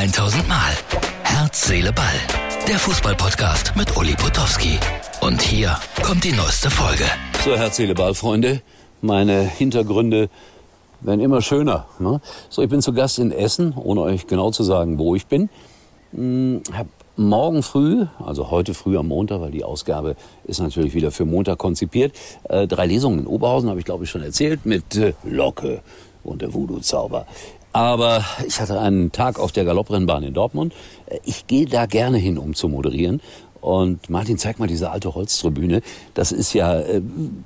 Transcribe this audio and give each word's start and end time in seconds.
1000 0.00 0.48
Mal. 0.48 0.72
Herz, 1.24 1.66
Seele, 1.66 1.92
Ball. 1.92 2.06
Der 2.66 2.78
Fußballpodcast 2.78 3.76
mit 3.76 3.94
Uli 3.98 4.14
Potowski. 4.14 4.78
Und 5.20 5.42
hier 5.42 5.76
kommt 6.02 6.24
die 6.24 6.32
neueste 6.32 6.70
Folge. 6.70 7.04
So, 7.44 7.54
Herz, 7.54 7.76
Seele, 7.76 7.94
Ball, 7.94 8.14
Freunde. 8.14 8.62
Meine 9.02 9.42
Hintergründe 9.42 10.30
werden 11.02 11.20
immer 11.20 11.42
schöner. 11.42 11.84
Ne? 11.98 12.22
So, 12.48 12.62
ich 12.62 12.70
bin 12.70 12.80
zu 12.80 12.94
Gast 12.94 13.18
in 13.18 13.30
Essen, 13.30 13.74
ohne 13.76 14.00
euch 14.00 14.26
genau 14.26 14.50
zu 14.50 14.62
sagen, 14.62 14.98
wo 14.98 15.14
ich 15.16 15.26
bin. 15.26 15.50
Hm, 16.14 16.62
hab 16.72 16.86
morgen 17.16 17.62
früh, 17.62 18.06
also 18.24 18.50
heute 18.50 18.72
früh 18.72 18.96
am 18.96 19.08
Montag, 19.08 19.42
weil 19.42 19.50
die 19.50 19.64
Ausgabe 19.64 20.16
ist 20.44 20.60
natürlich 20.60 20.94
wieder 20.94 21.10
für 21.10 21.26
Montag 21.26 21.58
konzipiert, 21.58 22.14
äh, 22.44 22.66
drei 22.66 22.86
Lesungen 22.86 23.18
in 23.18 23.26
Oberhausen, 23.26 23.68
habe 23.68 23.80
ich 23.80 23.84
glaube 23.84 24.04
ich 24.04 24.10
schon 24.10 24.22
erzählt, 24.22 24.64
mit 24.64 24.96
äh, 24.96 25.12
Locke 25.24 25.82
und 26.24 26.40
der 26.40 26.54
Voodoo-Zauber. 26.54 27.26
Aber 27.72 28.24
ich 28.46 28.60
hatte 28.60 28.80
einen 28.80 29.12
Tag 29.12 29.38
auf 29.38 29.52
der 29.52 29.64
Galopprennbahn 29.64 30.24
in 30.24 30.34
Dortmund. 30.34 30.74
Ich 31.24 31.46
gehe 31.46 31.66
da 31.66 31.86
gerne 31.86 32.18
hin, 32.18 32.36
um 32.36 32.54
zu 32.54 32.68
moderieren. 32.68 33.20
Und 33.60 34.08
Martin, 34.08 34.38
zeig 34.38 34.58
mal 34.58 34.66
diese 34.66 34.90
alte 34.90 35.14
Holztribüne. 35.14 35.82
Das 36.14 36.32
ist 36.32 36.54
ja 36.54 36.80
äh, 36.80 37.02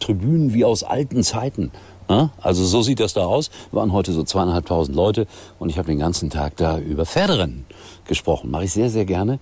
Tribünen 0.00 0.54
wie 0.54 0.64
aus 0.64 0.82
alten 0.82 1.22
Zeiten. 1.22 1.70
Ja? 2.08 2.30
Also 2.40 2.64
so 2.64 2.82
sieht 2.82 3.00
das 3.00 3.12
da 3.12 3.26
aus. 3.26 3.50
Waren 3.72 3.92
heute 3.92 4.12
so 4.12 4.24
zweieinhalbtausend 4.24 4.96
Leute 4.96 5.26
und 5.58 5.68
ich 5.68 5.78
habe 5.78 5.88
den 5.88 5.98
ganzen 5.98 6.30
Tag 6.30 6.56
da 6.56 6.78
über 6.78 7.04
Pferderennen 7.04 7.66
gesprochen. 8.06 8.50
Mache 8.50 8.64
ich 8.64 8.72
sehr, 8.72 8.90
sehr 8.90 9.04
gerne. 9.04 9.38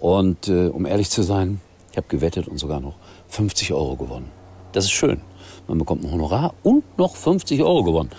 Und 0.00 0.48
äh, 0.48 0.68
um 0.68 0.86
ehrlich 0.86 1.10
zu 1.10 1.22
sein, 1.22 1.60
ich 1.90 1.98
habe 1.98 2.08
gewettet 2.08 2.48
und 2.48 2.58
sogar 2.58 2.80
noch 2.80 2.94
50 3.28 3.72
Euro 3.72 3.96
gewonnen. 3.96 4.30
Das 4.72 4.84
ist 4.84 4.92
schön. 4.92 5.20
Man 5.68 5.78
bekommt 5.78 6.04
ein 6.04 6.12
Honorar 6.12 6.54
und 6.62 6.98
noch 6.98 7.16
50 7.16 7.62
Euro 7.62 7.82
gewonnen. 7.82 8.10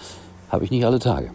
Habe 0.50 0.64
ich 0.64 0.72
nicht 0.72 0.86
alle 0.86 1.00
Tage. 1.00 1.32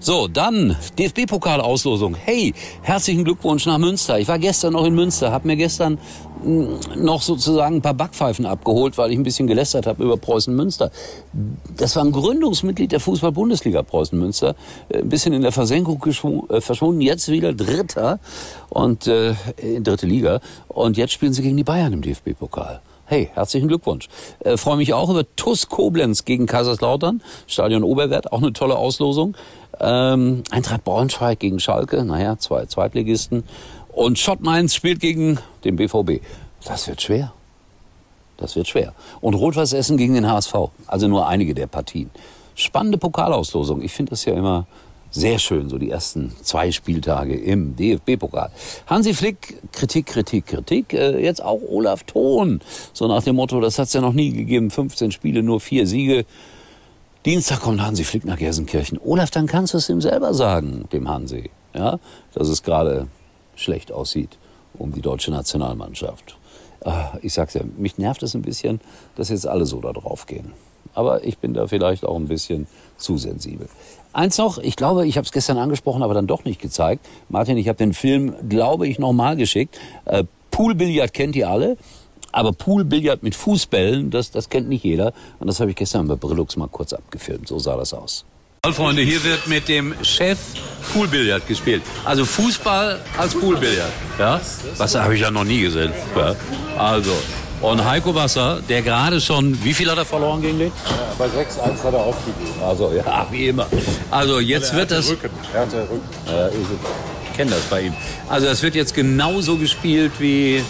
So, 0.00 0.28
dann 0.28 0.76
DFB-Pokalauslosung. 0.98 2.14
Hey, 2.14 2.54
herzlichen 2.82 3.24
Glückwunsch 3.24 3.66
nach 3.66 3.78
Münster. 3.78 4.18
Ich 4.18 4.28
war 4.28 4.38
gestern 4.38 4.74
noch 4.74 4.84
in 4.84 4.94
Münster, 4.94 5.32
habe 5.32 5.46
mir 5.46 5.56
gestern 5.56 5.98
mm, 6.44 7.02
noch 7.02 7.22
sozusagen 7.22 7.76
ein 7.76 7.82
paar 7.82 7.94
Backpfeifen 7.94 8.44
abgeholt, 8.44 8.98
weil 8.98 9.10
ich 9.12 9.18
ein 9.18 9.22
bisschen 9.22 9.46
gelästert 9.46 9.86
habe 9.86 10.04
über 10.04 10.16
Preußen 10.16 10.54
Münster. 10.54 10.90
Das 11.76 11.96
war 11.96 12.04
ein 12.04 12.12
Gründungsmitglied 12.12 12.92
der 12.92 13.00
Fußball-Bundesliga 13.00 13.82
Preußen 13.82 14.18
Münster, 14.18 14.54
äh, 14.88 14.98
ein 14.98 15.08
bisschen 15.08 15.32
in 15.32 15.42
der 15.42 15.52
Versenkung 15.52 16.02
äh, 16.04 16.60
verschwunden, 16.60 17.00
jetzt 17.00 17.28
wieder 17.28 17.52
Dritter 17.52 18.18
und 18.68 19.06
äh, 19.06 19.34
in 19.56 19.84
dritte 19.84 20.06
Liga 20.06 20.40
und 20.68 20.96
jetzt 20.96 21.12
spielen 21.12 21.32
sie 21.32 21.42
gegen 21.42 21.56
die 21.56 21.64
Bayern 21.64 21.92
im 21.92 22.02
DFB-Pokal. 22.02 22.80
Hey, 23.08 23.30
herzlichen 23.34 23.68
Glückwunsch. 23.68 24.08
Äh, 24.40 24.56
Freue 24.56 24.78
mich 24.78 24.92
auch 24.92 25.08
über 25.08 25.24
TUS 25.36 25.68
Koblenz 25.68 26.24
gegen 26.24 26.46
Kaiserslautern. 26.46 27.22
Stadion 27.46 27.84
Oberwert, 27.84 28.32
auch 28.32 28.42
eine 28.42 28.52
tolle 28.52 28.76
Auslosung. 28.76 29.36
Ähm, 29.78 30.42
Eintracht 30.50 30.82
Braunschweig 30.82 31.38
gegen 31.38 31.60
Schalke, 31.60 32.04
naja, 32.04 32.36
zwei 32.38 32.66
Zweitligisten. 32.66 33.44
Und 33.92 34.18
Schott 34.18 34.40
Mainz 34.40 34.74
spielt 34.74 34.98
gegen 34.98 35.38
den 35.62 35.76
BVB. 35.76 36.20
Das 36.64 36.88
wird 36.88 37.00
schwer. 37.00 37.32
Das 38.38 38.56
wird 38.56 38.66
schwer. 38.66 38.92
Und 39.20 39.34
Rot-Weiß 39.34 39.72
Essen 39.72 39.96
gegen 39.98 40.14
den 40.14 40.28
HSV. 40.28 40.54
Also 40.88 41.06
nur 41.06 41.28
einige 41.28 41.54
der 41.54 41.68
Partien. 41.68 42.10
Spannende 42.56 42.98
Pokalauslosung. 42.98 43.82
Ich 43.82 43.92
finde 43.92 44.10
das 44.10 44.24
ja 44.24 44.34
immer 44.34 44.66
sehr 45.16 45.38
schön, 45.38 45.68
so 45.68 45.78
die 45.78 45.90
ersten 45.90 46.32
zwei 46.42 46.70
Spieltage 46.70 47.34
im 47.34 47.74
DFB-Pokal. 47.74 48.50
Hansi 48.86 49.14
Flick, 49.14 49.60
Kritik, 49.72 50.06
Kritik, 50.06 50.46
Kritik. 50.46 50.92
Äh, 50.92 51.22
jetzt 51.22 51.42
auch 51.42 51.60
Olaf 51.68 52.04
Thon. 52.04 52.60
So 52.92 53.08
nach 53.08 53.22
dem 53.22 53.36
Motto, 53.36 53.60
das 53.60 53.78
hat 53.78 53.88
es 53.88 53.94
ja 53.94 54.00
noch 54.00 54.12
nie 54.12 54.32
gegeben. 54.32 54.70
15 54.70 55.10
Spiele, 55.10 55.42
nur 55.42 55.60
vier 55.60 55.86
Siege. 55.86 56.26
Dienstag 57.24 57.60
kommt 57.60 57.80
Hansi 57.80 58.04
Flick 58.04 58.24
nach 58.24 58.36
Gelsenkirchen. 58.36 59.00
Olaf, 59.02 59.30
dann 59.30 59.46
kannst 59.46 59.74
du 59.74 59.78
es 59.78 59.88
ihm 59.88 60.00
selber 60.00 60.34
sagen, 60.34 60.84
dem 60.92 61.08
Hansi. 61.08 61.50
Ja, 61.74 61.98
dass 62.34 62.48
es 62.48 62.62
gerade 62.62 63.08
schlecht 63.56 63.90
aussieht 63.92 64.38
um 64.78 64.92
die 64.92 65.00
deutsche 65.00 65.30
Nationalmannschaft. 65.30 66.36
Ah, 66.84 67.18
ich 67.22 67.32
sag's 67.32 67.54
ja, 67.54 67.62
mich 67.76 67.98
nervt 67.98 68.22
es 68.22 68.34
ein 68.34 68.42
bisschen, 68.42 68.80
dass 69.16 69.30
jetzt 69.30 69.46
alle 69.46 69.66
so 69.66 69.80
da 69.80 69.92
drauf 69.92 70.26
gehen. 70.26 70.52
Aber 70.94 71.24
ich 71.24 71.38
bin 71.38 71.54
da 71.54 71.66
vielleicht 71.66 72.04
auch 72.04 72.16
ein 72.16 72.28
bisschen 72.28 72.66
zu 72.96 73.18
sensibel. 73.18 73.68
Eins 74.12 74.38
noch, 74.38 74.58
ich 74.58 74.76
glaube, 74.76 75.06
ich 75.06 75.18
habe 75.18 75.26
es 75.26 75.32
gestern 75.32 75.58
angesprochen, 75.58 76.02
aber 76.02 76.14
dann 76.14 76.26
doch 76.26 76.44
nicht 76.44 76.60
gezeigt. 76.60 77.04
Martin, 77.28 77.58
ich 77.58 77.68
habe 77.68 77.76
den 77.76 77.92
Film, 77.92 78.34
glaube 78.48 78.88
ich, 78.88 78.98
nochmal 78.98 79.36
geschickt. 79.36 79.78
Äh, 80.06 80.24
Poolbillard 80.50 81.12
kennt 81.12 81.36
ihr 81.36 81.50
alle. 81.50 81.76
Aber 82.32 82.52
Poolbillard 82.52 83.22
mit 83.22 83.34
Fußbällen, 83.34 84.10
das, 84.10 84.30
das 84.30 84.48
kennt 84.48 84.68
nicht 84.68 84.84
jeder. 84.84 85.12
Und 85.38 85.46
das 85.48 85.60
habe 85.60 85.70
ich 85.70 85.76
gestern 85.76 86.08
bei 86.08 86.16
Brillux 86.16 86.56
mal 86.56 86.68
kurz 86.68 86.92
abgefilmt. 86.92 87.48
So 87.48 87.58
sah 87.58 87.76
das 87.76 87.92
aus. 87.92 88.24
Freunde, 88.72 89.02
hier 89.02 89.22
wird 89.22 89.46
mit 89.46 89.68
dem 89.68 89.94
Chef 90.02 90.38
Poolbillard 90.92 91.46
gespielt. 91.46 91.82
Also 92.04 92.24
Fußball 92.24 93.00
als 93.16 93.34
Poolbillard. 93.34 93.92
Ja? 94.18 94.40
Was 94.76 94.94
habe 94.94 95.14
ich 95.14 95.20
ja 95.20 95.30
noch 95.30 95.44
nie 95.44 95.60
gesehen. 95.60 95.92
Ja? 96.16 96.34
Also, 96.76 97.12
und 97.62 97.84
Heiko 97.84 98.14
Wasser, 98.14 98.60
der 98.68 98.82
gerade 98.82 99.20
schon, 99.20 99.62
wie 99.64 99.72
viel 99.74 99.90
hat 99.90 99.98
er 99.98 100.04
verloren 100.04 100.42
gegen 100.42 100.58
den? 100.58 100.68
Ja, 100.68 101.12
bei 101.18 101.26
6-1 101.26 101.82
hat 101.82 101.94
er 101.94 102.00
aufgegeben. 102.00 102.62
Also, 102.62 102.92
ja, 102.92 103.26
wie 103.30 103.48
immer. 103.48 103.66
Also, 104.10 104.40
jetzt 104.40 104.74
wird 104.74 104.90
das. 104.90 105.10
Rücken. 105.10 105.30
Er 105.54 105.60
hatte 105.62 105.80
Rücken. 105.82 106.00
Ja, 106.28 106.48
ich 106.48 107.36
kenne 107.36 107.50
das 107.52 107.62
bei 107.62 107.82
ihm. 107.82 107.94
Also, 108.28 108.46
das 108.46 108.62
wird 108.62 108.74
jetzt 108.74 108.94
genauso 108.94 109.56
gespielt 109.56 110.12
wie 110.18 110.62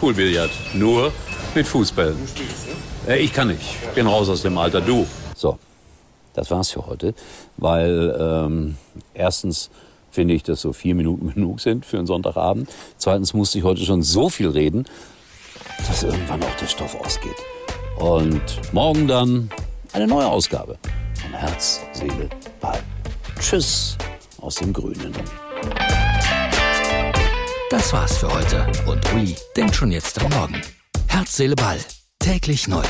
Poolbillard. 0.00 0.50
Nur 0.74 1.12
mit 1.54 1.66
Fußbällen. 1.66 2.16
Du 2.20 2.26
spielst, 2.28 2.66
ne? 3.06 3.14
Äh, 3.14 3.18
Ich 3.20 3.32
kann 3.32 3.48
nicht. 3.48 3.60
Ich 3.82 3.88
bin 3.90 4.06
raus 4.06 4.28
aus 4.28 4.42
dem 4.42 4.56
Alter. 4.58 4.80
Du. 4.80 5.06
So, 5.34 5.58
das 6.34 6.50
war's 6.50 6.70
für 6.70 6.86
heute. 6.86 7.14
Weil 7.56 8.16
ähm, 8.20 8.76
erstens 9.12 9.70
finde 10.10 10.34
ich, 10.34 10.42
dass 10.44 10.60
so 10.60 10.72
vier 10.72 10.94
Minuten 10.94 11.32
genug 11.34 11.60
sind 11.60 11.84
für 11.84 11.98
einen 11.98 12.06
Sonntagabend. 12.06 12.70
Zweitens 12.96 13.34
musste 13.34 13.58
ich 13.58 13.64
heute 13.64 13.84
schon 13.84 14.02
so 14.02 14.28
viel 14.30 14.48
reden, 14.48 14.84
dass 15.86 16.02
irgendwann 16.02 16.42
auch 16.42 16.54
der 16.56 16.66
Stoff 16.66 16.94
ausgeht. 17.00 17.36
Und 17.98 18.42
morgen 18.72 19.08
dann 19.08 19.50
eine 19.92 20.06
neue 20.06 20.26
Ausgabe 20.26 20.78
von 21.20 21.32
Herz, 21.32 21.80
Seele, 21.92 22.28
Ball. 22.60 22.80
Tschüss 23.40 23.96
aus 24.40 24.56
dem 24.56 24.72
Grünen. 24.72 25.12
Das 27.70 27.92
war's 27.92 28.18
für 28.18 28.32
heute. 28.32 28.66
Und 28.86 29.12
Uli 29.12 29.36
denkt 29.56 29.74
schon 29.74 29.92
jetzt 29.92 30.20
am 30.22 30.30
Morgen. 30.30 30.62
Herz, 31.08 31.36
Seele, 31.36 31.54
Ball. 31.54 31.78
Täglich 32.18 32.66
neu. 32.68 32.84